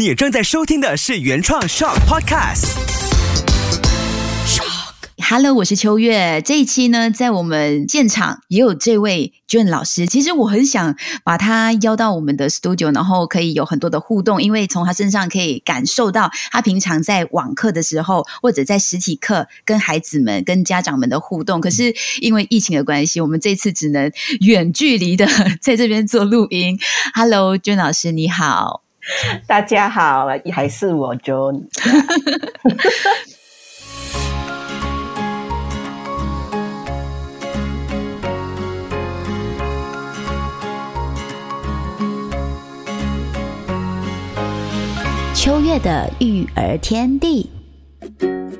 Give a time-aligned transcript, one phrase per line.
[0.00, 2.68] 你正在收听的是原创 Shock Podcast。
[5.18, 6.40] Hello，我是秋月。
[6.40, 10.06] 这一期呢，在我们现场也有这位娟老师。
[10.06, 21.60] 其实我很想把他邀到我们的 studio，然后可以有很多的互动，因为从他身上可以感受到他平常在网课的时候，或者在实体课跟孩子们、跟家长们的互动。
[21.60, 24.10] 可是因为疫情的关系，我们这次只能
[24.40, 25.26] 远距离的
[25.60, 26.78] 在这边做录音。
[27.12, 28.82] Hello，娟老师，你好，
[29.46, 31.64] 大家好，还是我 John。
[45.34, 47.50] 秋月的育儿天地，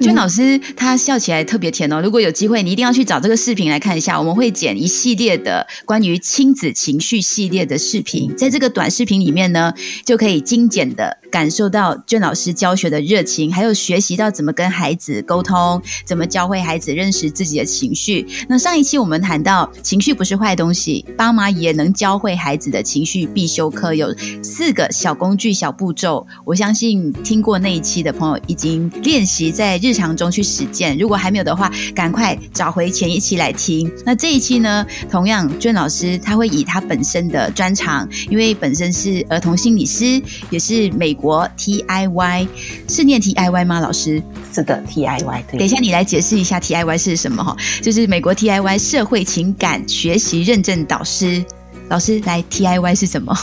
[0.01, 2.01] 娟老师他笑起来特别甜哦。
[2.01, 4.19] 如果有机会，你一定要去找这个视频来看一下。
[4.19, 9.73] 我们会剪一系列的关于亲子情绪系列的视频，在这个短视频里面呢，
[10.05, 11.19] 就可以精简的。
[11.31, 18.27] 感受到娟老师教学的热情，还有学习到怎么跟孩子沟通，怎么教会孩子认识自己的情绪。
[18.49, 26.27] 那上一期我们谈到情绪不是坏东西，爸妈也能教会孩子的情绪必修课有四个小工具、小步骤。
[26.45, 30.99] 我相信听过那一期的朋友已经练习在日常中去实践。
[30.99, 33.91] 如果还没有的话，赶快找回前一期来听。
[34.05, 41.17] 那这一期呢，同样娟老师他会以他本身的专长，因为本身是儿童心理师，也是美。
[41.21, 42.49] 国 T I Y
[42.89, 43.79] 是念 T I Y 吗？
[43.79, 45.45] 老师是的，T I Y。
[45.53, 47.55] 等一下，你来解释一下 T I Y 是什么哈？
[47.83, 51.45] 就是美国 T I Y 社会情感学习认证导师。
[51.91, 53.35] 老师来 T I Y 是什么？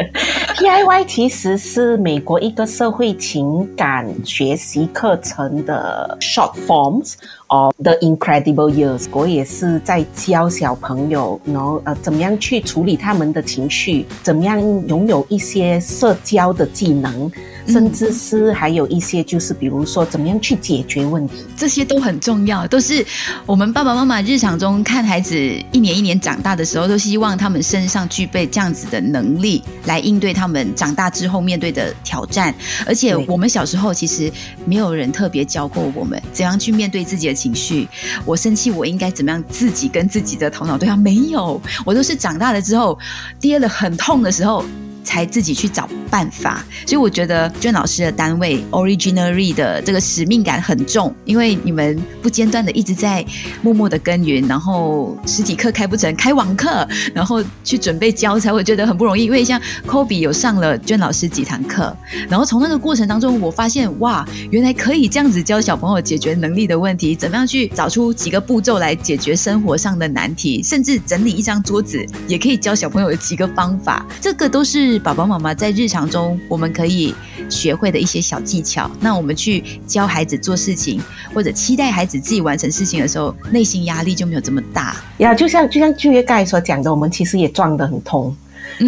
[0.58, 7.14] T I Y 其实是美国一个社会情感学习课程的 short forms
[7.46, 9.06] of the incredible years。
[9.10, 17.32] 我也是在教小朋友，然后呃，怎么样去处理他们的情绪，怎么样拥有一些社交的技能。
[17.66, 23.04] 甚至是还有一些，就是比如说，怎么样去解决问题，这些都很重要，都是
[23.46, 25.36] 我们爸爸妈妈日常中看孩子
[25.72, 32.54] 一年一年长大的时候，都希望他们身上具备这样子的能力，来应对他们长大之后面对的挑战。
[32.86, 34.30] 而且我们小时候其实
[34.66, 37.88] 没有人特别教过我们怎样去面对自己的情绪。
[38.24, 40.94] 我生气，我应该怎么样自己跟自己的头脑对话？
[40.96, 42.98] 没有，我都是长大了之后
[43.40, 44.64] 跌了很痛的时候。
[45.04, 53.24] 才自己去找办法，所以我觉得娟老师的单位 Originary 的这个使命感很重，因为你们不间断的一直在
[53.62, 59.24] 默默的耕耘，然后实体课开不成，开网课，然后去准备教材，我觉得很不容易。
[59.24, 61.96] 因为像 Kobe 有上了娟老师几堂课，
[62.28, 74.93] 然后从那个过程当中，我发现哇，原来可以这样子教小朋友解决能力的问题，怎么样去找出几个步骤来解决生活上的难题，甚至整理一张桌子也可以教小朋友几个方法，这个都是。
[74.98, 77.14] 爸爸妈妈在日常中，我们可以
[77.48, 78.90] 学会的一些小技巧。
[79.00, 81.00] 那我们去教孩子做事情，
[81.34, 84.96] 或者期待孩子自己完成事情的时候，内心压力就没有这么大。
[85.18, 88.34] 呀，就像就像巨月刚才所讲的，我们其实也撞得很痛。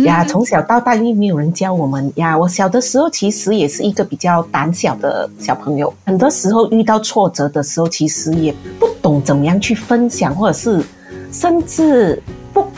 [0.05, 2.37] 呀，从小到大因为没有人教我们呀。
[2.37, 10.83] 我小的时候其实也是一个比较胆小的小朋友，很多时候遇到挫折的时候，其实也不懂怎么样去分享，或者是
[11.31, 12.23] 甚至。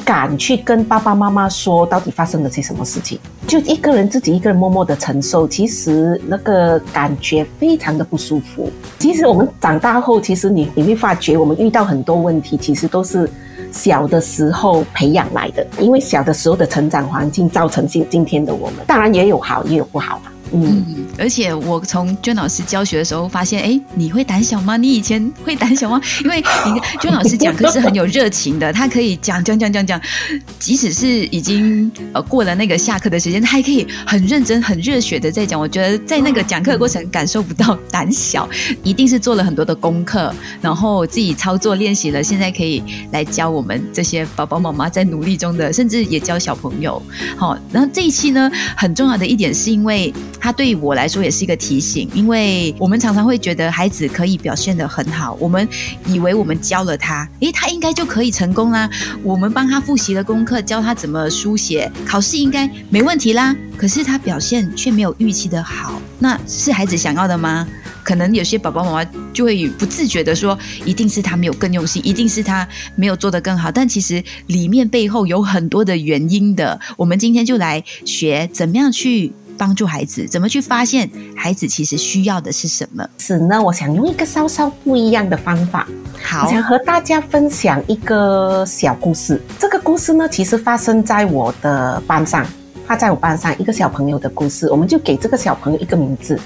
[0.04, 8.70] 敢去跟爸爸妈妈说到底发生了些什么事情，就一个人自己一个人默默的承受，其实那个感觉非常的不舒服。
[8.98, 13.30] 其实我们长大后，其实你你会发觉，我们遇到很多问题，其实都是
[13.70, 18.76] 小的时候培养来的，因为小的时候的成长环境造成今今天的我们。
[18.86, 20.20] 当然也有好，也有不好。
[20.52, 24.76] 嗯，而且我从娟老师教学的时候发现，哎，你会胆小吗？
[24.76, 26.00] 你以前会胆小吗？
[26.24, 30.00] 因为你娟老师讲课是很有热情的，他可以讲讲讲讲讲，
[30.58, 35.60] 即使是已经呃过了那个下课的时间，他还可以很认真、很热血的在讲。
[35.60, 38.48] 我觉得在那个讲课的过程感受不到胆小，
[38.82, 42.82] 一定是做了很多的功课，然后自己操作练习了，现在可以
[43.12, 47.02] 来教我们这些宝宝妈妈在努力中的，甚至也教小朋友。
[47.36, 50.12] 好，然后这一期呢，很重要的一点是因为。
[50.40, 55.68] 他对我来说也是一个提醒，因为我们常常会觉得孩子可以表现的很好，我们
[56.06, 58.88] 以为我们教了他，诶，他应该就可以成功啦。
[59.22, 63.54] 我们帮他复习了功课，教他怎么书写，考试应该没问题啦。
[63.76, 67.66] 可是他表现却没有预期的好，那是孩子想要的吗？
[68.02, 72.66] 可能有些宝宝妈妈就会不自觉的说，一定是他没有更用心，一定是他
[72.96, 73.70] 没有做得更好。
[73.70, 76.80] 但其实里面背后有很多的原因的。
[76.96, 79.32] 我们今天就来学怎么样去。
[79.58, 83.06] 帮助孩子怎么去发现孩子其实需要的是什么？
[83.18, 85.86] 是呢，我想用一个稍稍不一样的方法。
[86.22, 89.42] 好，我想和大家分享一个小故事。
[89.58, 92.46] 这个故事呢，其实发生在我的班上。
[92.86, 96.40] 他在我班上一个小朋友的故事，我们就给这个小朋友一个名字，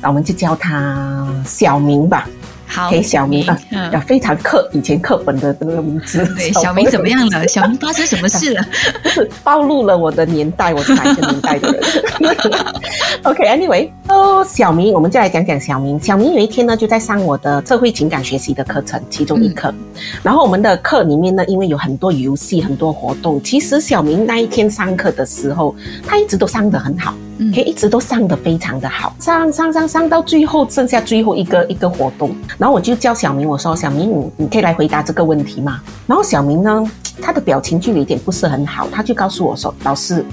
[0.00, 2.28] 那我们就叫他小明吧。
[2.68, 6.24] 好，给小明啊，嗯要非常课以前课本的那个名字。
[6.36, 7.48] 对，小明怎么样了？
[7.48, 8.62] 小明发生什么事了？
[9.10, 11.82] 是暴露了我的年代，我是哪一个年代的人
[13.22, 15.98] ？OK，Anyway，、 哦，小明，我们就来讲讲小明。
[15.98, 19.72] 小明有一天呢，就在上我的社会情感学习的课程，其中一课。
[20.22, 25.74] 然后我们的课里面呢，因为有很多游戏、很多活动，其实小明那一天上课的时候，
[26.06, 27.14] 他一直都上的很好。
[27.54, 35.80] 可以一直都上的非常的好，上上上上到最后剩下最后一个一个活动，然后我就叫小明，我说小明，你你可以来回答这个问题吗？
[36.06, 36.90] 然后小明呢，
[37.22, 40.24] 他的表情就有点不是很好，他就告诉我说，老师，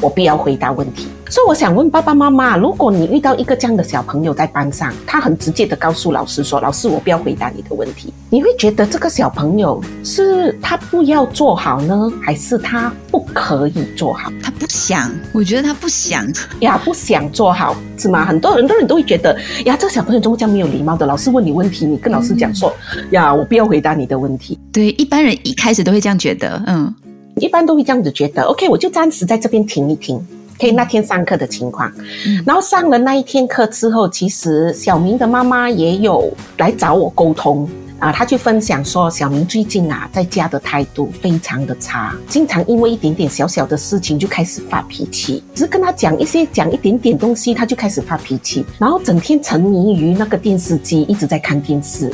[0.00, 1.08] 我不要回答问题。
[1.30, 14.32] 所以我想问爸爸妈妈，如果你遇到一个这样的小朋友在班上，他很直接的告诉老师说：“老师，我不要回答你的问题。”你会觉得这个小朋友是他不要做好呢，还是他不可以做好？
[14.42, 16.26] 他不想，我觉得他不想。
[16.60, 18.24] 呀，不想做好是吗？
[18.24, 21.04] 很多很多人都会觉得呀，这个小朋友怎么这样没有礼貌的？
[21.04, 22.72] 老师问你问题，你跟老师讲说、
[23.10, 24.58] 呀，我不要回答你的问题。
[24.72, 26.94] 对，一般人一开始都会这样觉得，嗯
[27.36, 28.42] 一般都会这样子觉得。
[28.42, 30.20] OK，我就暂时在这边停一停。
[30.58, 32.42] 可以那天上课的情况，嗯。
[32.46, 52.12] 然后上了那一天课之后，其实小明的妈妈也有来找我沟通啊，他就分享说，小明最近啊在家的态度非常的差，经常因为一点点小小的事情就开始发脾气，只是跟他讲一些讲一点点东西，他就开始发脾气，然后整天沉迷于那个电视机，一直在看电视。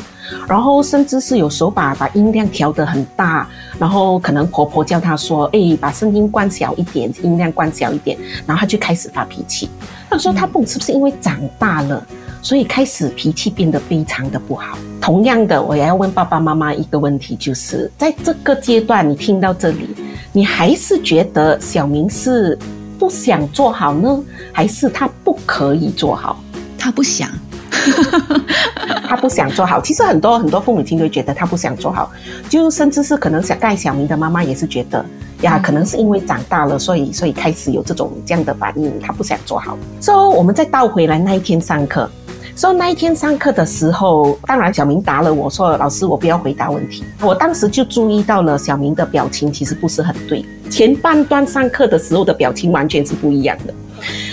[0.49, 3.47] 然后甚至是有时候把把音量调得很大，
[3.79, 8.17] 然后可能婆婆叫他说：“哎，把声音关小一点，音量关小一点。”
[8.47, 9.69] 然后他就开始发脾气。
[10.09, 12.05] 她说她不懂是不是因为长大了，
[12.45, 14.77] 所以开始脾气变得非常的不好。
[15.01, 19.89] 同样的，我也要问爸爸妈妈一个问题，就是在这个阶段，你听到这里，
[20.31, 22.57] 你还是觉得小明是
[22.99, 26.39] 不想做好呢，还是他不可以做好？
[26.79, 27.29] 他不想。
[29.07, 32.11] 他不想做好，其实很多很多父母亲都会觉得他不想做好，
[32.49, 35.05] 就甚至是可能想盖小明的妈妈也是觉得
[35.43, 39.77] 呀，可能是因为长大了，所以所以开始有这种这样的反应，他不想做好。
[40.01, 42.09] 之、so, 以我们再倒回来那一天上课，
[42.57, 53.75] 所、so, 以那一天上课的时候，当然小明答了我说：“老师，我不要回答问题。”我当时就注意到了小明的表情其实不是很对，前半段上课的时候的表情完全是不一样的。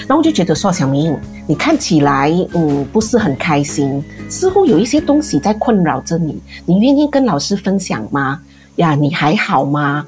[0.02, 8.40] 然后我就觉得说，小明，你看起来嗯不是很开心，似乎有一些东西在困扰着你，你愿意跟老师分享吗？
[8.76, 10.06] 呀，你还好吗？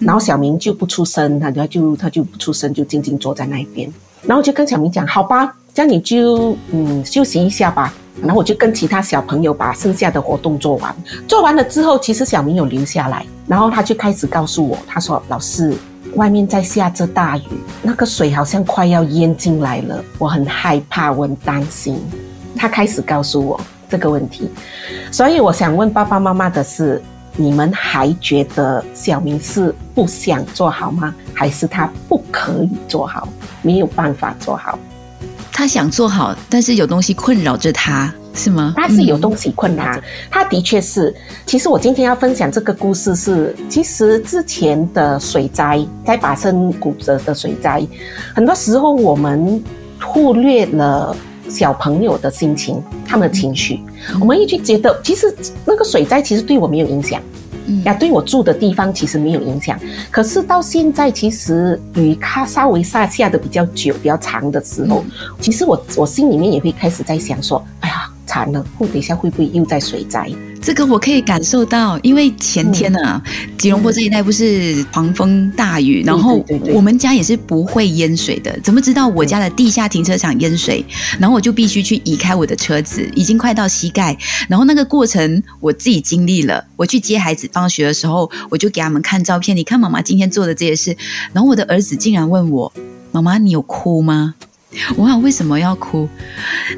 [0.00, 3.88] 然后小明就不出声，他他就他就不出声，就静静坐在那边。
[4.22, 7.92] 然后我就跟小明讲，好吧，这样你就嗯休息一下吧。
[8.20, 10.94] 然后我就跟其他小朋友把剩下的活动做完。
[11.26, 15.74] 做完了之后，其实小明有留下来，然后他就开始告诉我，他说：“老师。”
[16.14, 17.42] 外面在下着大雨，
[17.80, 21.98] 那个水好像快要淹进来了，我很害怕，我很担心。
[22.54, 23.58] 他开始告诉我
[23.88, 24.50] 这个问题，
[25.10, 27.00] 所以我想问爸爸妈妈的是：
[27.34, 31.14] 你们还觉得小明是不想做好吗？
[31.32, 33.26] 还是他不可以做好，
[33.62, 34.78] 没有办法做好？
[35.62, 38.74] 他想做好，但是有东西困扰着他，是吗？
[38.76, 39.96] 他是有东西困扰
[40.28, 41.14] 他的确是。
[41.46, 47.80] 其实我今天要分享这个故事是，其实之前的水灾，在发生骨折的水灾，
[48.34, 49.62] 很多时候我们
[50.00, 51.16] 忽略了
[51.48, 53.80] 小朋友的心情，他们的情绪，
[54.12, 55.32] 嗯、我们一直觉得，其实
[55.64, 57.22] 那个水灾其实对我没有影响。
[57.66, 59.78] 嗯呀，对我住的地方其实没有影响，
[60.10, 70.30] 可是到现在，其实雨它稍微下下的比较久、比较长的时候，嗯、其实我我心里面也会开始在想说，哎呀，惨了，会等一下会不会又在水灾？
[70.62, 80.84] 这个我可以感受到，因为前天啊，嗯、吉隆坡这一带不是狂风大雨，然后我们家也是不会淹水的，怎么知道我家的地下停车场淹水？
[81.18, 84.16] 然后我就必须去移开我的车子，已经快到膝盖，
[84.48, 86.64] 然后那个过程我自己经历了。
[86.76, 90.96] 我去接孩子放学的时候，我就给他们看照片，你看妈妈今天做的这些事。
[91.32, 92.72] 然后我的儿子竟然问我
[93.10, 94.34] ：“妈妈，你有哭吗？”
[94.96, 96.08] 我想为什么要哭？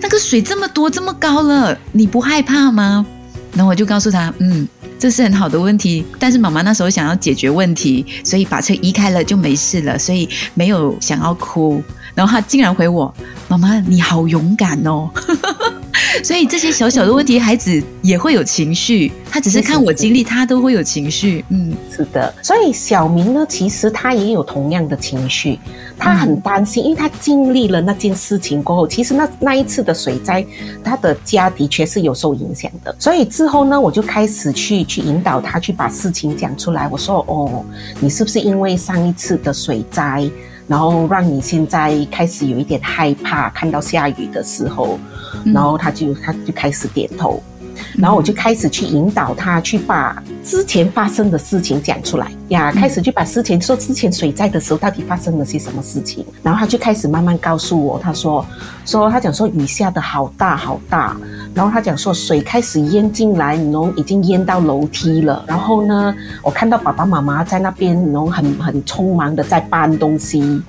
[0.01, 3.07] 那个水这么多这么高了，你不害怕吗？
[3.55, 4.67] 然后我就告诉他，嗯，
[4.99, 11.83] 这是很好的问题，但是妈妈那时候想要解决问题，所以把车移开了就没事了，所以没有想要哭。
[12.15, 13.13] 然后他竟然回我
[13.49, 15.11] ：“妈妈，你好勇敢哦！”
[16.23, 19.11] 所以这些小小的问题，孩子也会有情绪。
[19.29, 21.45] 他只是看我经历，他都会有情绪。
[21.49, 22.33] 嗯，是的。
[22.41, 25.59] 所以小明呢，其实他也有同样的情绪，
[25.99, 30.45] 他很担心，因为他经历了那件事情过后，其实那那一次的水灾，
[30.83, 32.95] 他的家的确是有受影响的。
[32.99, 36.89] 所以之后呢，我就开始去去引导他去把事情讲出来。
[36.89, 37.65] 我说：“哦，
[38.01, 40.29] 你是不是因为上一次的水灾？”
[40.67, 44.99] 然后让你现在开始有一点害怕，看到下雨的时候，
[45.45, 47.43] 然后他就他就开始点头。
[47.99, 58.45] 然后我就开始去引导他去把之前发生的事情讲出来呀，开始就把之前说之前水灾的时候到底发生了些什么事情，然后他就开始慢慢告诉我，他说
[58.85, 61.17] 说他讲说雨下的好大好大，
[61.55, 70.63] 然后他讲说水开始淹进来，然后已经淹到楼梯了，然后呢，我看到爸爸妈妈在那边，然后很很匆忙的在搬东西。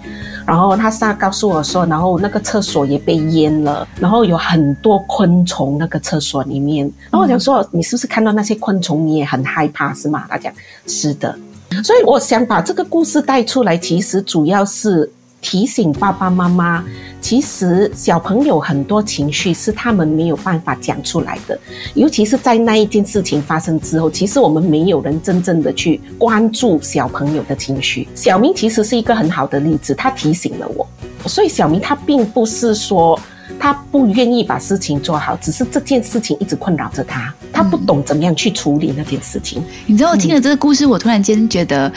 [0.46, 6.86] 然后他上告诉我说，然后那个厕所也被淹了，然后有很多昆虫那个厕所里面。
[7.10, 10.26] 然后我想说，你是不是看到那些昆虫你也很害害怕是吗？
[10.30, 10.54] 他讲
[10.86, 11.38] 是的，
[11.84, 15.12] 所以我想把这个故事带出来，其实主要是。
[15.42, 16.84] 提醒爸爸妈妈，
[17.22, 21.56] 其实小朋友很多情绪是他们没有办法讲出来的，
[21.94, 28.08] 尤其是在那一件事情发生之后，其实我们没有人真正的去关注小朋友的情绪。
[28.16, 30.88] 小明其实是一个很好的例子，他提醒了我，
[31.28, 33.20] 所以小明他并不是说
[33.60, 39.64] 他不愿意把事情做好，只是这件事情一直困扰着他，他不懂怎么样去处理那件事情。
[39.86, 41.92] 你知道，我听了这个故事，我突然间觉得。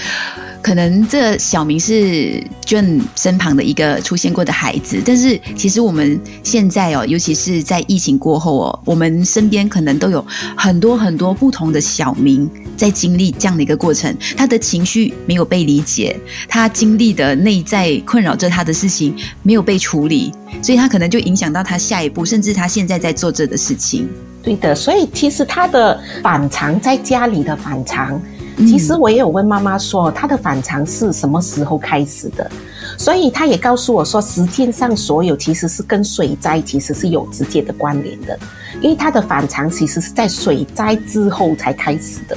[0.60, 10.22] 可能这小明是 John 身旁的一个出现过的孩子，但是其实我们现在哦，尤其是在疫情过后哦，我们身边可能都有
[10.56, 16.18] 很多很多不同的小明在经历这样的一个过程，他的情绪没有被理解，
[16.48, 20.32] 他经历的内在困扰着他的事情没有被处理，
[20.62, 24.08] 所以他可能就影响到他下一步，甚至他现在在做这的事情。
[24.42, 28.18] 对的，所以其实他的反常在家里的反常。
[28.58, 32.50] 其实我也有问妈妈说，他的反常是什么时候开始的？
[32.96, 38.36] 所以他也告诉我说，时间上所有其实是跟水灾其实是有直接的关联的，
[38.80, 42.36] 因为他的反常其实是在水灾之后才开始的，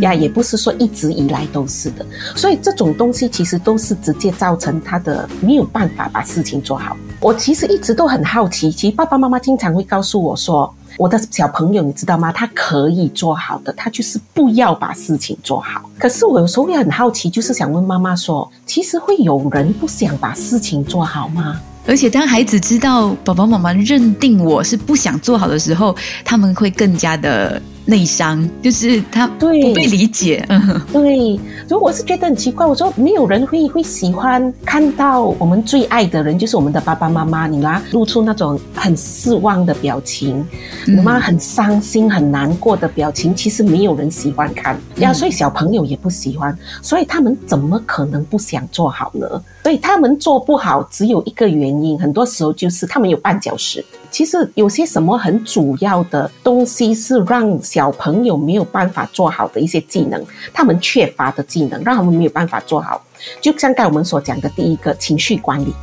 [0.00, 2.04] 呀，也不是说一直以来都是的。
[2.34, 6.96] 所以这种东西其实都是直接造成他的没有办法把事情做好。
[7.20, 10.72] 我其实一直都很好奇，其实爸爸妈妈经常会告诉我说。
[10.96, 12.30] 我的小朋友，你知道吗？
[12.30, 15.82] 他可以做好的，他就是不要把事情做好。
[15.98, 21.60] 可是我有时候会很好奇，就是想问妈妈说，其实会有人不想把事情做好吗？
[21.84, 27.60] 而且当孩子知道爸爸妈妈认定我是不想做好的时候，他们会更加的。
[27.86, 30.46] 内伤就是他不被理解，
[30.92, 31.38] 对。
[31.66, 40.46] 所以我是觉得很奇怪，我说没有人会会喜欢看到我们最爱的人，就是我们的爸爸妈妈，你啦露出那种很失望的表情，
[40.86, 45.12] 你妈很伤心、很难过的表情，其实没有人喜欢看呀。
[45.12, 49.26] 所以小朋友也不喜欢，所以他们怎么可能不想做好呢？
[49.62, 53.82] 所以他们做不好，只有一个原因，很多时候就是他们有绊脚石。
[54.14, 63.04] 其实有些什么很主要的东西是让小朋友没有办法做好的一些技能，他们缺乏的技能，让他们没有办法做好。
[63.40, 65.74] 就像刚才我们所讲的第一个情绪管理，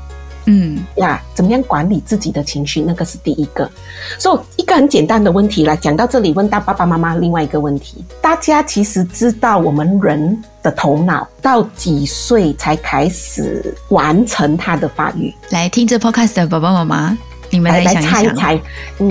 [0.45, 3.69] 嗯呀，怎么样管理自己的情绪，那个是第一个。
[4.17, 15.35] 所以一个很简单的问题来讲到这里，问到爸爸妈妈另外一个问题：大家其实知道我们人的头脑到几岁才开始完成它的发育？
[15.49, 17.17] 来听这 podcast 的爸爸妈妈。
[17.51, 18.59] 你们来想一想，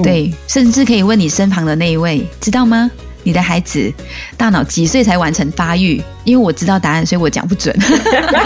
[0.02, 2.90] 对，甚至可以问你身旁的那一位，知道吗？
[3.23, 3.92] 你的孩子
[4.35, 6.02] 大脑几岁才完成发育？
[6.25, 7.76] 因为我知道答案，所以我讲不准。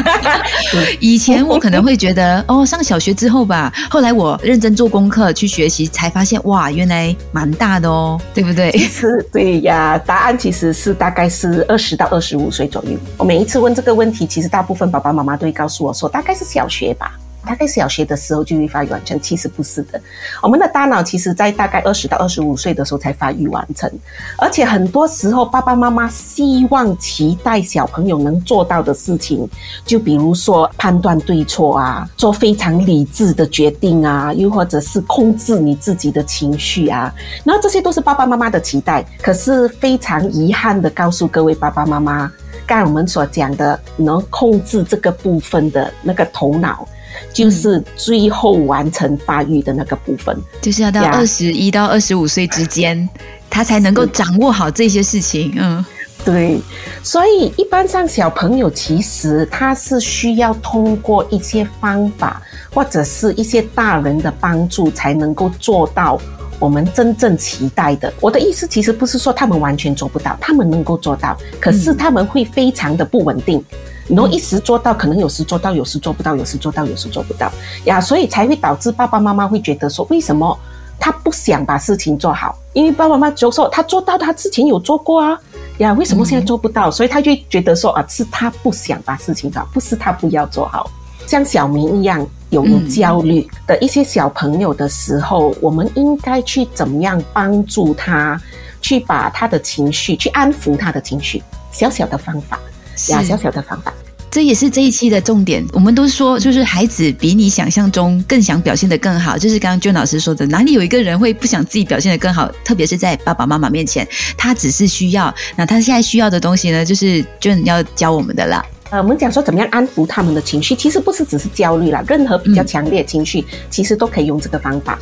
[0.98, 3.72] 以前我可能会觉得，哦，上小学之后吧。
[3.88, 8.76] 后来我认真做功课去学习，才发现，哇，原来蛮大的哦，对不对？
[8.76, 9.96] 是，对呀。
[10.04, 12.98] 答案其实是大概是二十到二十五岁左右。
[13.16, 17.16] 我每一次问这个问题，其实大部分爸爸妈妈都会告诉我说，大概是小学吧。
[17.46, 20.00] 大概小学的时候就会发育完成，其实不是的。
[20.42, 23.90] 我们的大脑其实在大概二十到二十五岁的时候才发育完成，
[24.38, 29.48] 而且很多时候爸爸妈妈希望期待小朋友能做到的事情，
[29.84, 39.04] 就比如说判断对错啊，做非常理智的决定啊，又或者是控制你自己的情绪啊，然后这些都是爸爸妈妈的期待。
[39.22, 42.30] 可是非常遗憾的告诉各位爸爸妈妈，
[42.66, 46.86] 刚才我们所讲的能控制这个部分的那个头脑。
[47.32, 53.08] 就是最后完成发育的那个部分，就是要到二十一到二十五岁之间，
[53.50, 55.52] 他才能够掌握好这些事情。
[55.56, 55.84] 嗯，
[56.24, 56.60] 对。
[57.02, 62.40] 所以一般上小朋友其实他是需要通过一些方法，
[62.72, 66.18] 或者是一些大人的帮助，才能够做到
[66.58, 68.12] 我们真正期待的。
[68.20, 73.62] 我的意思其实不是说他们完全做不到，他们能够做到，可是他们会非常的不稳定。
[74.08, 77.50] 然后一时做到，可能有时做到，有时做不到，有时做到，有时做不到
[77.84, 80.58] 呀，所以才会导致爸爸妈妈会觉得说，为什么
[81.00, 82.58] 他不想把事情做好？
[82.72, 85.38] 因为爸爸妈妈就说他做到，他之前有做过啊，
[85.78, 86.90] 呀，为什么现在做不到？
[86.90, 90.90] 所以他就觉得说啊，是他不想把事情做，不是他不要做好。
[91.26, 98.38] 像小明一样有有焦虑的一些小朋友的时候，我们应该去怎么样帮助他，
[98.82, 101.42] 去把他的情绪去安抚他的情绪，
[101.72, 102.60] 小小的方法
[103.08, 103.92] 呀，小小的方法。
[104.30, 105.64] 这也是这一期的重点。
[105.72, 109.38] 我们都说，就是孩子比你想象中更想表现得更好。
[109.38, 112.50] 就是刚刚娟老师说的，哪里有一个人会不想自己表现得更好？
[112.64, 114.04] 特别是在爸爸妈妈面前，
[114.36, 115.32] 他只是需要。
[115.54, 118.64] 那他现在需要的东西呢，就是娟要教我们的啦。
[118.90, 124.98] 呃，我们讲说怎么样安抚他们的情绪，其实不是只是焦虑啦，任何比较强烈的情绪，其实都可以用这个方法。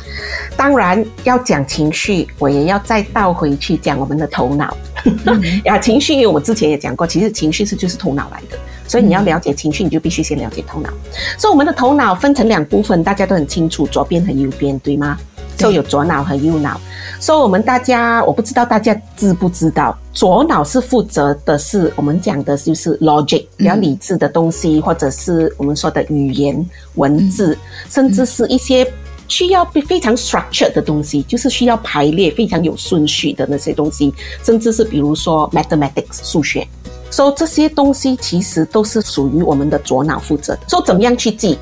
[0.55, 4.77] 当然要讲情绪，我也要再倒回去讲我们的头脑。
[5.65, 8.57] 呀，情绪，因为我之前也讲过，其实情绪是就是头脑来的。
[8.87, 10.89] 所以你要了解情绪，你就必须先了解头脑。
[11.37, 15.17] 所以我们的头脑分成两部分，大家都很清楚，左边和右边，对吗？
[15.55, 16.79] 就有左脑和右脑。
[17.19, 27.57] 所以我们大家，我不知道大家知不知道，左脑是负责的是我们讲的就是 logic 比较理智的东西，或者是我们说的语言文字，
[27.89, 28.85] 甚至是一些
[29.33, 34.13] 需要非常 structured 的东西，就是需要排列非常有顺序的那些东西，
[34.43, 36.67] 甚至是比如说 mathematics 数学。
[37.09, 40.61] 说这些东西其实都是属于我们的左脑负责的。
[40.67, 41.57] 说怎么样去记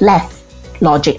[0.00, 0.32] ，left
[0.80, 1.18] logic。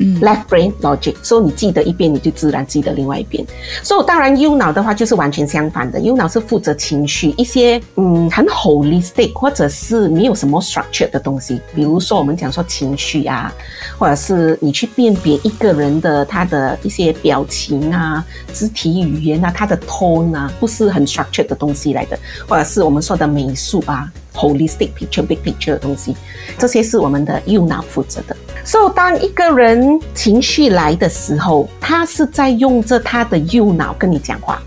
[0.00, 3.44] Left brain logic，所以你记得一遍，你就自然记得另外一遍。
[3.82, 11.60] 所以当然右脑的话就是完全相反的，右脑是负责情绪一些嗯很 holistic 或者是没有什么 structure 的东西。
[11.74, 13.52] 比如说我们讲说情绪啊，
[13.98, 24.10] 或者是你去辨别一个人的他的一些表情啊、肢体语言啊、他的 tone 啊，不是很 structure 的东西来的，或者是我们说的美术啊。
[24.32, 26.16] Holistic picture, big picture 的东西，
[26.56, 28.36] 这些是我们的右脑负责的。
[28.64, 34.60] 所以，当一个人情绪来的时候，他是在用着他的右脑跟你讲话。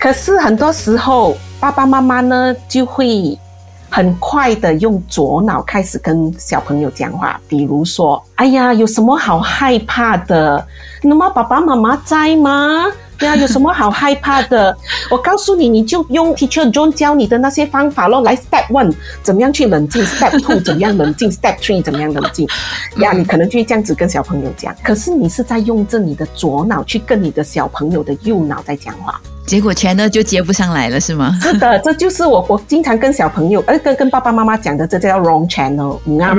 [0.00, 3.38] 可是很多时候，爸爸妈妈呢就会
[3.88, 7.40] 很快的用左脑开始跟小朋友讲话。
[7.46, 10.66] 比如说：“哎呀，有什么好害怕的？
[11.02, 12.86] 那么爸爸妈妈在吗？”
[13.18, 14.76] 对啊，有什么好害怕的？
[15.10, 18.20] 我告诉你，你就用 Teacher John 教你的那些方法咯。
[18.20, 22.46] 来，Step One，怎么样去冷静？Step Two，怎么样冷静？Step Three，怎么样冷静？
[22.98, 24.74] 呀，你可能就会这样子跟小朋友讲。
[24.82, 29.20] 可是你是在用着你的左脑去跟你的小朋友的右脑在讲话。
[29.46, 31.38] 结果钱呢就接不上来了，是吗？
[31.40, 36.34] 是的，这就是我我经常跟小朋友，呃，跟跟爸爸妈妈讲的，这叫 wrong channel 呀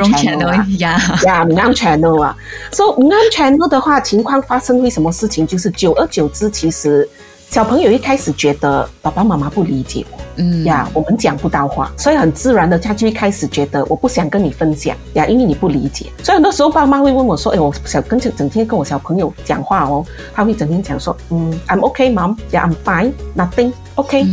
[1.24, 2.36] 呀，wrong channel 啊。
[2.74, 5.48] 说 wrong channel 的话，情况发生为什么事情？
[5.48, 7.08] 就是久而久之，其实。
[7.50, 16.08] 小朋友一开始觉得爸爸妈妈不理解我，嗯呀，我们讲不到话，所以很自然的他就一开始觉得我不想跟你分享呀，因为你不理解。
[16.22, 24.28] 所以很多时候爸妈会问我说：“哎，我想跟整整天跟我小朋友讲话哦，他会整天讲说，嗯，I'm okay, mom, yeah, I'm fine, nothing, okay，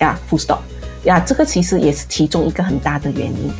[0.00, 0.58] 呀，full stop，
[1.04, 3.50] 呀，这个其实也是其中一个很大的原因。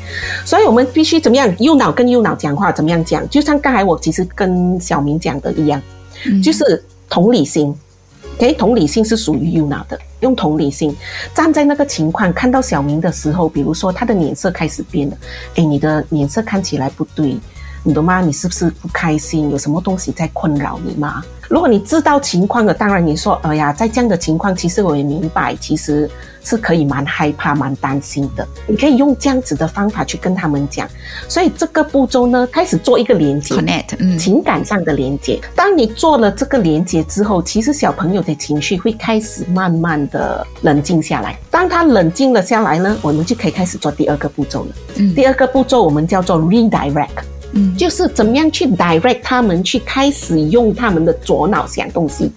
[0.45, 3.27] 所以我们必须怎么样，右脑跟右脑讲话，怎么样讲？
[3.31, 5.81] 就像刚才我其实跟小明讲的一样，
[6.45, 7.75] 就是同理心。
[8.37, 9.99] OK，同理心是属于右脑的。
[10.21, 10.95] 用同理心
[11.35, 15.17] 站在那个情况，看到小明的时候，比如说他的脸色开始变了，
[15.57, 17.37] 诶，你的脸色看起来不对，
[17.87, 18.23] 你懂吗？
[18.23, 19.51] 你是不是不开心？
[19.51, 21.23] 有什么东西在困扰你吗？
[21.51, 26.11] 如果你知道情况的，当然你说，哎呀，在这样的情况，其实我也明白，其实
[26.43, 28.49] 是可以蛮害怕、蛮担心的。
[28.67, 30.89] 你可以用这样子的方法去跟他们讲。
[31.29, 35.39] 所以这个步骤呢，开始做一个连接，connect，情感上的连接。
[35.55, 41.39] 当你做了这个连接之后，其实小朋友的情绪会开始慢慢的冷静下来。
[41.51, 44.71] 当他冷静了下来呢，我们就可以开始做第二个步骤了。
[44.97, 47.09] 嗯，第二个步骤我们叫做 redirect。
[47.55, 52.31] 嗯，就是怎么样去 direct 他们去开始用他们的左脑想东西，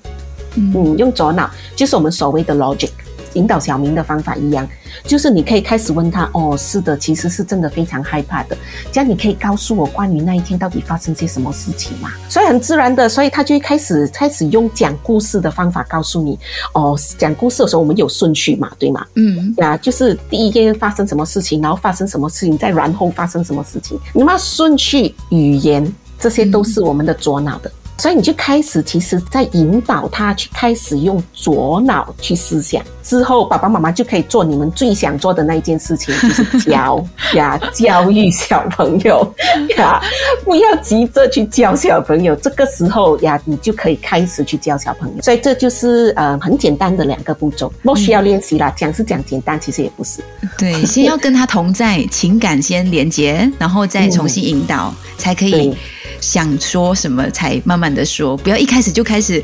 [0.56, 2.90] 嗯，用左脑就是我们所谓的 logic。
[3.34, 4.68] 引导小明的方法一样，
[5.04, 8.58] 就是你可以开始问他哦，是的，其实是真的非常害怕的。
[8.92, 12.12] 这样你可以告诉我关于那一天到底发生些什么事情嘛？
[12.30, 16.38] 所以很自然的，所以他就开始开始用讲故事的方法告诉你
[16.74, 16.98] 哦。
[17.18, 19.06] 讲故事的时候我们有顺序嘛，对吗？
[19.16, 24.00] 嗯，呀，就是第一天发生什么事情，然后发生什么事情，再然后发生什么事情。
[24.13, 27.72] 那么顺序、语言这些都是我们的左脑的。
[28.00, 37.02] 所以你就开始，其实在引导他去开始用左脑去思想，之后爸爸妈妈就可以做你们最想做的那一件事情，就是教
[37.36, 39.34] 呀教育小朋友
[39.78, 40.02] 呀，
[40.43, 45.22] 不要急着去教小朋友，这个时候呀，你就可以开始去教小朋友。
[45.22, 48.70] 所以这就是呃很简单的两个步骤，不需要练习啦。
[48.76, 50.20] 讲是讲简单，其实也不是。
[50.58, 55.74] 对，先要跟他同在，情感先连接，然后再重新引导，才可以。
[56.20, 59.39] 想说什么才慢慢的说，不要一开始就开始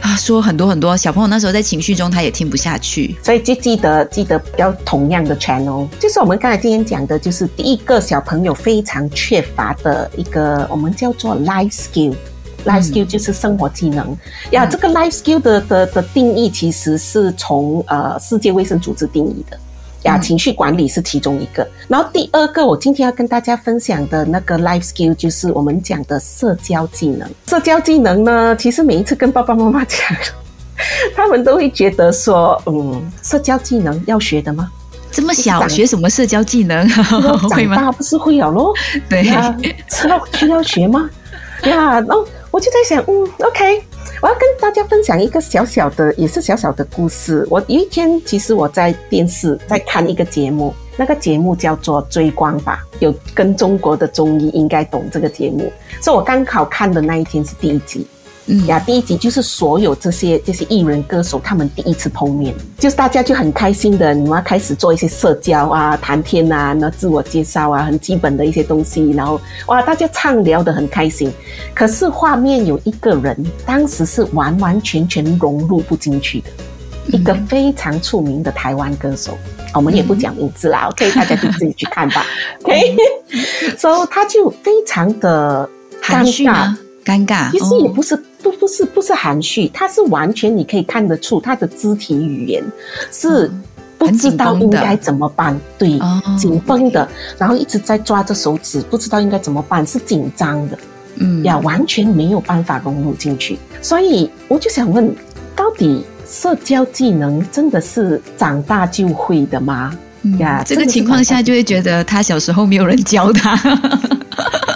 [0.00, 0.96] 啊说很多很多。
[0.96, 3.03] 小朋友那时候在情绪中，他也听不下去。
[3.04, 3.16] 趣。
[3.22, 12.14] 所以就记得记得要同样的 channel，就是我们刚才今天讲的，就是第一个小朋友非常缺乏的一个，我们叫做 life skill。
[12.64, 14.16] life skill 就是生活技能
[14.52, 14.64] 呀。
[14.64, 19.58] 这个 life skill 的的的定义其实是从呃世界卫生组织定义的
[20.04, 21.66] 呀，情绪管理是其中一个。
[21.88, 27.28] 然后第二个，我今天要跟大家分享的那个 life skill 就是我们讲的社交技能。
[27.46, 29.98] 社交技能呢，其实每一次跟爸爸妈妈讲。
[31.14, 34.70] 他们都会觉得说，嗯，社交技能要学的吗？
[35.10, 36.88] 这么小学什么社交技能？
[36.88, 38.74] 长大 不是会有咯？
[39.08, 39.56] 对呀，
[39.88, 41.08] 需要需要学吗？
[41.62, 42.14] 呀，那
[42.50, 43.82] 我就在想，嗯，OK，
[44.20, 47.46] 我要跟大家分享一个小小的，也是小小的故事。
[47.48, 58.04] 我有一天，其实我在电视在看一个节目，那个节目叫做《追光吧》，有跟中国的中医应该懂这个节目，所以我刚好看的那一天是第一集。
[58.46, 58.66] 嗯。
[58.66, 71.32] 呀，第一集就是所有这些这些艺人歌手他们第一次碰面，就是大家就很开心的，你们要开始做一些社交啊、谈天啊、那自我介绍啊，很基本的一些东西，然后哇，大家畅聊的很开心。
[71.74, 76.46] 可是画面有一个人，当时是完完全全融入不进去的，
[77.06, 79.36] 一个非常出名的台湾歌手，
[79.74, 82.24] 我们也不讲名字啦，OK，大家就自己去看吧，
[82.62, 82.96] OK。
[83.78, 85.68] 所以他就非常的
[86.02, 88.22] 尴尬，尴尬，其实也不是。
[88.44, 92.62] 不不是不是含蓄，他是完全你可以看得出他的肢体语言
[93.10, 93.50] 是
[93.96, 95.98] 不知道应该怎么办，对，
[96.38, 100.78] 紧绷的，然后一直在抓着手指，不知道应该怎么办，是紧张的，
[101.16, 103.58] 嗯，呀，完全没有办法融入进去。
[103.80, 105.14] 所以我就想问，
[105.56, 109.96] 到底社交技能真的是长大就会的吗？
[110.38, 113.56] 呀，这个情况下就会觉得他小时候没有人教他。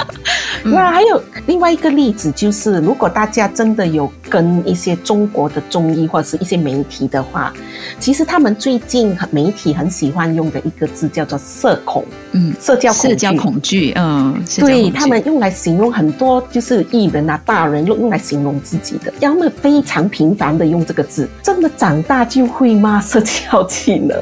[0.65, 7.53] 那还有另外一个例子，就是如果大家真的有跟一些中国的中医或者是一些媒体的话，
[7.99, 23.01] 其实他们最近媒体很喜欢用的一个字叫做“社恐”，嗯，社交社交恐惧，嗯，对他们用来形容很多就是艺人啊、大人用用来形容自己的，要么非常频繁的用这个字，真的长大就会吗？
[23.01, 24.17] 社交技能，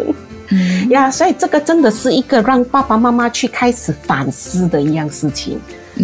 [0.50, 5.58] 嗯呀，所以这个真的是一个让爸爸妈妈去开始反思的一样事情。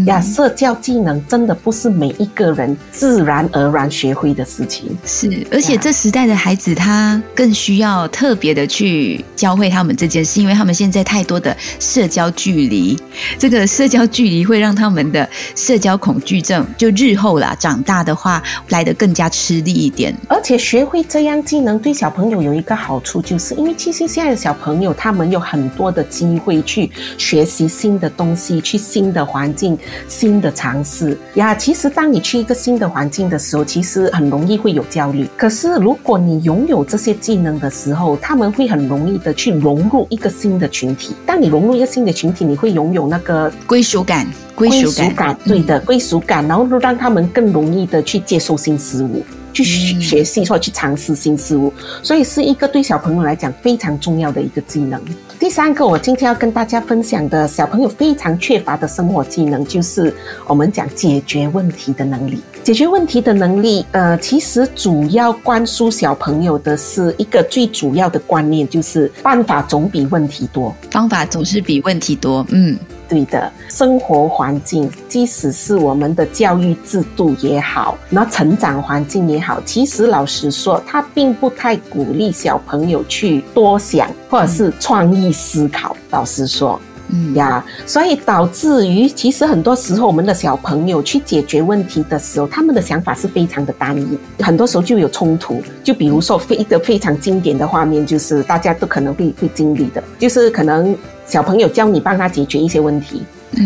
[0.07, 4.96] 呀，社交技能真的不是每一个人自然而然学会的事情。
[5.05, 12.98] 是，而且这时代的孩子他更需要特别的去教会他们这件事，因为他们现在太多的社交距离，
[13.38, 20.14] 这个社交距离会让他们的社交恐惧症就日后啦长大的话来的更加吃力一点。
[20.28, 29.78] 而且学会这样技能对小朋友有一个好处，就是因为其实现在的小朋友他们有很多的机会去学习新的东西，去新的环境。
[30.09, 35.29] 新的尝试呀，其实当你去一个新的环境的时候，其实很容易会有焦虑。
[35.37, 41.14] 可是如果你拥有这些技能的时候，他们会很容易的去融入一个新的群体。
[41.27, 49.25] 当你融入一个新的群体，你会拥有那个归属感，归属感，对的归属感，然后让他们更容易的去接受新事物。
[49.55, 51.71] 去学习或者去尝试新事物，
[52.03, 54.99] 所以是一个对小朋友来讲非常重要的一个技能。
[55.42, 60.14] 第三个，我今天要跟大家分享的小朋友非常缺乏的生活技能，就是
[60.46, 62.40] 我们讲解决问题的能力。
[62.62, 72.46] 解决问题的能力，呃，其实主要灌输小朋友的是一个最主要的观念，就是办法总比问题多，方法总是比问题多。
[72.50, 72.78] 嗯。
[73.12, 85.94] 对的，生活环境，即使是我们的教育制度也好，那成长环境也好，其实老实说，他并不太鼓励小朋友去多想或者是创意思考。
[86.09, 86.81] 老实说，
[87.12, 95.62] 嗯呀，所以导致于其实很多时候，我们的小朋友去解决问题的时候，他们的想法是非常的单一，很多时候就有冲突。
[95.85, 100.96] 就比如说，非一个非常经典的画面，就是大家都可能会会经历的，就是可能。
[101.25, 103.22] 小朋友教你帮他解决一些问题，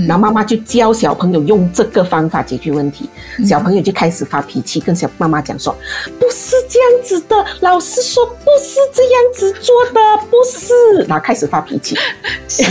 [0.07, 3.09] 然后妈妈就教小朋友用这个方法解决问题，
[3.46, 5.75] 小朋友就开始发脾气，跟小妈妈讲说
[6.18, 11.96] ：“不是这样子的，老师说不是这样子做的，不是。”然后开始发脾气。
[12.49, 12.62] 是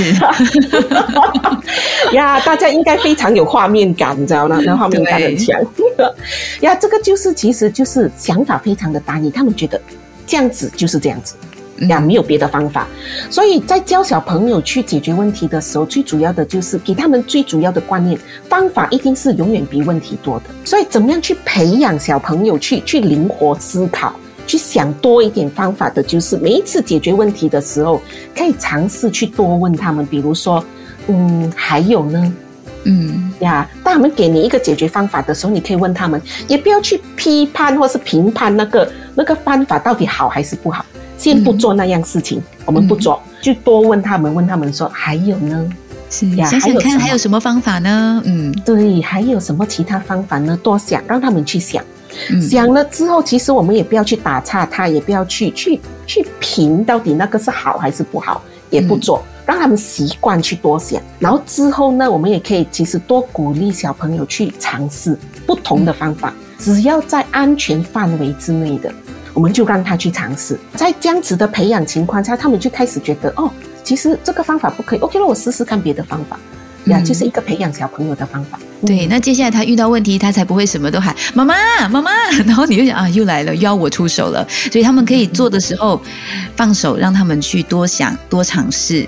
[2.14, 4.60] 呀，大家应该非常有画面感，你知道吗？
[4.66, 5.60] 那画面感很强。
[6.62, 9.80] 呀，这个就是其实就是想法非常的单一，他们觉得
[10.28, 11.36] 这样子就是这样子。
[11.90, 12.88] 呀，没有别的方法，
[13.30, 20.46] 所以在教小朋友去解决问题的时候，最主要的就是给他们最主要的观念，方法一定是永远比问题多的。
[20.64, 24.14] 所以，怎么样去培养小朋友去去灵活思考，
[24.48, 28.02] 去想多一点方法的，就是每一次解决问题的时候，
[28.34, 30.64] 可以尝试去多问他们，比如说，
[31.08, 32.34] 嗯，还有呢，
[32.86, 40.86] 嗯呀，当他们给你一个解决方法的时候，你可以问他们，也不要去批判或是评判那个那个方法到底好还是不好。
[41.18, 45.70] 先不做那样事情，我们不做，就多问他们，问他们说还有呢？
[46.10, 48.22] 是呀想想看还有什么方法呢？
[48.26, 50.58] 嗯，对，还有什么其他方法呢？
[50.62, 51.84] 多想，让他们去想。
[52.50, 61.02] 想了之后，其实我们也不要去打岔，他也不要去去去评到底那个是好还是不好，也不做，让他们习惯去多想。
[61.20, 68.94] 然后之后呢，我们也可以其实多鼓励小朋友去尝试不同的方法，只要在安全范围之内的，
[69.36, 70.58] 我们就让他去尝试。
[70.74, 73.52] 在这样子的培养情况下，他们就开始觉得哦，
[73.84, 76.40] 其实这个方法不可以，OK 了，我试试看别的方法。
[76.86, 78.60] 呀，就是一个培养小朋友的方法。
[78.86, 81.56] 对，那接下来他遇到问题，他才不会什么都喊妈妈
[81.90, 82.12] 妈妈，
[82.46, 84.48] 然后你就想啊，又来了，又要我出手了。
[84.72, 86.00] 所以他们可以做的时候，
[86.56, 89.04] 放手，让他们去多想、多尝试，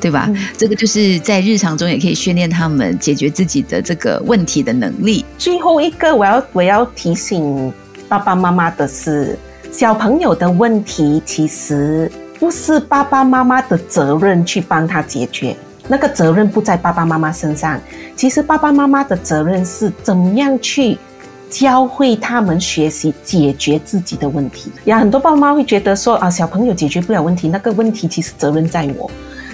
[0.00, 0.30] 对吧？
[0.56, 5.22] 这个就是在日常中也可以训练他们解决自己的这个问题的能力。
[5.36, 7.70] 最后一个，我要我要提醒
[8.08, 9.38] 爸爸妈妈的是，
[9.72, 15.56] 小朋友的问题其实不是爸爸妈妈的责任去帮他解决。
[15.86, 17.80] 那个责任不在爸爸妈妈身上，
[18.16, 20.98] 其实爸爸妈妈的责任是怎么样去
[21.48, 24.72] 教会他们学习解决自己的问题。
[24.84, 29.10] 呀，很多爸爸妈妈会觉得说啊，小朋友解决不了问题，那个问题其实责任在我，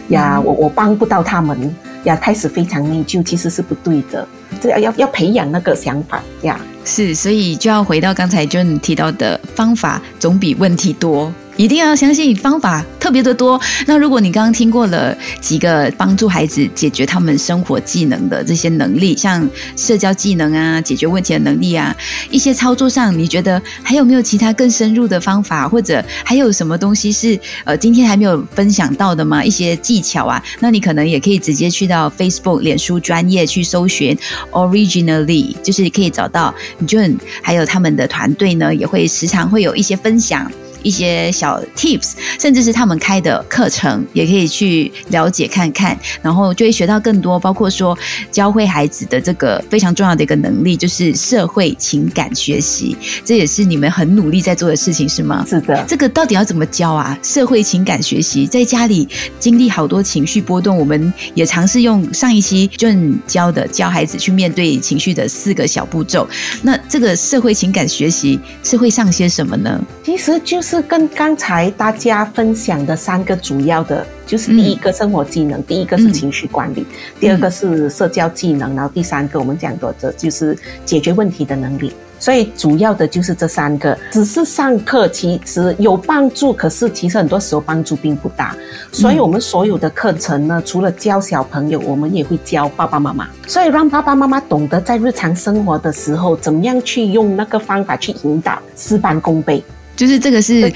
[0.09, 1.75] 呀，我我帮不到他们，
[2.05, 4.27] 呀，开始非常内疚，其实是不对的。
[4.61, 11.33] 这要要要培养那个想法呀，是，所以就要回到刚才就你提到的方法，总比问题多。
[11.57, 13.61] 一定要相信方法特别的多。
[13.87, 21.95] 那如果你刚刚听过了几个帮助孩子解决他们生活技能的这些能力，像社交技能啊、解决问题的能力啊，
[22.31, 29.43] 一些操作上，你觉得还有没有其他更深入的方法，或者还有什么东西是呃今天还没有分享到的吗？
[29.43, 34.17] 一些技巧啊，那你可能也可以直接去到 Facebook 脸书专业去搜寻
[34.51, 36.55] Originally，就是可以找到
[36.87, 40.51] June，还有他们的团队呢，也会时常会有一些分享。
[40.87, 47.41] 一些小 tips，甚至是他们开的课程，也可以去了解看看，然后就会学到更多。
[47.41, 47.99] 包括说
[48.31, 55.45] 教会孩子的这个非常重要的一个能力，就是社会情感学习，这也是你们很努力在做的事情，是吗？
[55.49, 55.85] 是的。
[55.89, 57.19] 这个到底要怎么教啊？
[57.21, 59.09] 社会情感学习，在家里
[59.41, 62.89] 经历好多情绪波动，我们也尝试用上一期就
[63.27, 66.29] 教的教孩子去面对情绪的四个小步骤。
[66.63, 69.85] 那这个社会情感学习是会上些什么呢？
[70.05, 70.76] 其实就是。
[70.77, 76.87] 是跟刚才大家分享的三个主要的，就是第一个生活技能，第一个是情绪管理，
[77.19, 81.91] 第二个是社交技能，然后第三个我们讲的这就是解决问题的能力。
[82.19, 88.55] 所以主要的就是这三个，只是上课其实有帮助，可是其实很多时候帮助并不大。
[88.93, 99.65] 所以我们所有的课程呢，除了教小朋友，我们也会教爸爸妈妈，所以让爸爸妈妈懂得在日常生活的时候，怎么样去用那个方法去引导，事半功倍。
[99.97, 100.73] 就是这个是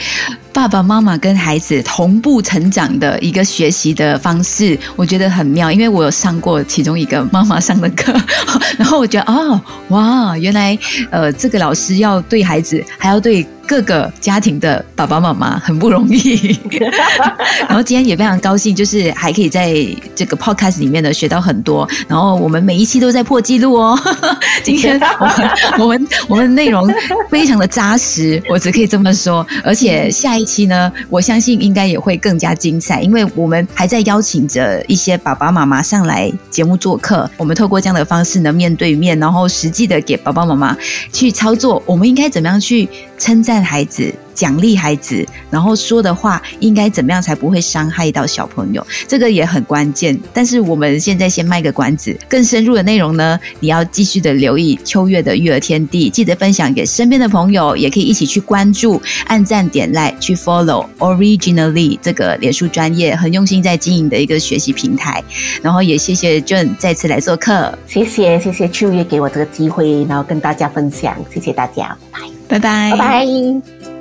[0.52, 5.70] 爸爸妈妈跟孩子同步成长的一个学习的方式，我觉得很妙。
[5.70, 8.12] 因为我有上过其中一个妈妈上的课，
[8.76, 10.76] 然后我觉得哦，哇，原来
[11.10, 13.46] 呃，这个老师要对孩子还要对。
[13.66, 16.58] 各个家庭的爸爸妈妈很不容易，
[17.68, 19.72] 然后今天也非常高兴，就是还可以在
[20.12, 21.88] 这个 podcast 里面呢学到很多。
[22.08, 23.96] 然后我们每一期都在破纪录哦。
[24.64, 26.92] 今天我们我们我们内容
[27.30, 29.46] 非常的扎实，我只可以这么说。
[29.62, 37.30] 而且下一一期呢，我相信应该也会更加精彩，因为我们还在邀请着一些爸爸妈妈上来节目做客。
[37.36, 40.76] 我们透过这样的方式呢，面对面，然后实际的给爸爸妈妈
[41.12, 43.60] 去操作，我们应该怎么样去称赞。
[43.60, 48.86] 孩子奖励孩子，然后说的话应该怎么样才不会伤害到小朋友？
[49.06, 50.18] 这个也很关键。
[50.32, 65.22] 但是我们现在先卖个关子，更深入的内容呢，你要继续的留意秋月的育儿天地，记得分享给身边的朋友，也可以一起去关注、按赞、点 like、去 follow originally 这个脸书专业，很用心在经营的一个学习平台。
[65.60, 72.20] 然后也谢谢 June 再次来做客，谢谢谢谢秋月给我这个机会，然后跟大家分享，谢谢大家，拜。
[72.48, 72.90] 拜拜。
[72.92, 73.99] 拜拜。